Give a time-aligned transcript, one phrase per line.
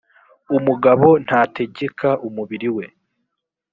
[0.57, 2.85] umugabo ntategeka umubiri we